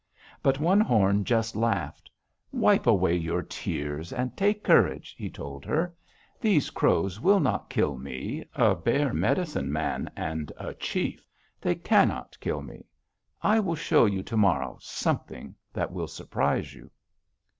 [0.41, 2.09] "But One Horn just laughed:
[2.51, 5.93] 'Wipe away your tears and take courage,' he told her.
[6.39, 11.29] 'These Crows will not kill me, a bear medicine man, and a chief.
[11.61, 12.87] They cannot kill me.
[13.43, 16.89] I will show you to morrow something that will surprise you!'